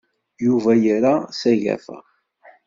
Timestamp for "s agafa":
1.39-1.97